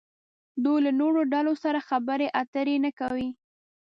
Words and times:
دوی 0.63 0.79
له 0.85 0.91
نورو 1.01 1.21
ډلو 1.33 1.53
سره 1.63 1.79
خبرې 1.89 2.27
اترې 2.41 2.75
نه 2.85 2.91
کوي. 2.99 3.29